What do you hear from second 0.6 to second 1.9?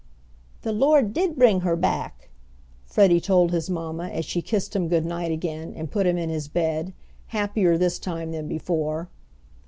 "The Lord did bring her